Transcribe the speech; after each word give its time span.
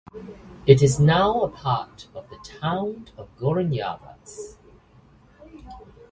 It 0.65 0.81
is 0.81 0.99
now 0.99 1.45
part 1.49 2.07
of 2.15 2.27
the 2.31 2.37
town 2.43 3.09
of 3.17 3.27
Gorenja 3.37 3.99
Vas. 3.99 4.57